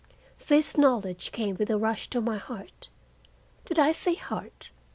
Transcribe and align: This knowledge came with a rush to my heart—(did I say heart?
This 0.47 0.77
knowledge 0.77 1.31
came 1.31 1.57
with 1.57 1.69
a 1.69 1.77
rush 1.77 2.07
to 2.09 2.21
my 2.21 2.37
heart—(did 2.39 3.77
I 3.77 3.91
say 3.91 4.15
heart? 4.15 4.71